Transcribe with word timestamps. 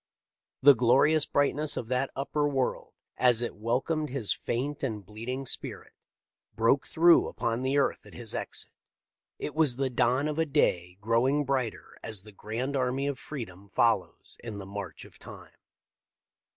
The 0.63 0.73
glorious 0.73 1.27
brightness 1.27 1.77
of 1.77 1.87
that 1.89 2.09
upper, 2.15 2.47
world, 2.47 2.93
as 3.17 3.43
it 3.43 3.53
welcomed 3.55 4.09
his 4.09 4.33
faint 4.33 4.81
and 4.81 5.05
bleeding 5.05 5.45
spirit, 5.45 5.93
broke 6.55 6.87
through 6.87 7.27
upon 7.27 7.61
the 7.61 7.77
earth 7.77 8.07
at 8.07 8.15
his 8.15 8.33
exit— 8.33 8.71
it 9.37 9.53
was 9.53 9.75
the 9.75 9.91
dawn 9.91 10.27
of 10.27 10.39
a 10.39 10.45
day 10.47 10.97
growing 11.01 11.45
brighter 11.45 11.99
as 12.01 12.23
the 12.23 12.31
grand 12.31 12.75
army 12.75 13.05
of 13.05 13.19
freedom 13.19 13.69
follows 13.69 14.37
in 14.43 14.57
the 14.57 14.65
march 14.65 15.05
of 15.05 15.19
time. 15.19 15.53